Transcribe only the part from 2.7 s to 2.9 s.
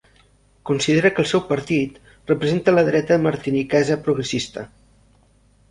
la